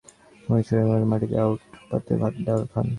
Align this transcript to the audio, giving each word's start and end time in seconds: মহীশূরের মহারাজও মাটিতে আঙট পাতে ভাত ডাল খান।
মহীশূরের 0.47 0.85
মহারাজও 0.87 1.09
মাটিতে 1.11 1.35
আঙট 1.43 1.59
পাতে 1.89 2.13
ভাত 2.21 2.33
ডাল 2.45 2.61
খান। 2.71 2.85